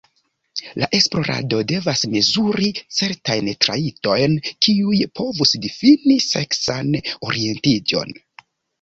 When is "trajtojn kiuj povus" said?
3.67-5.57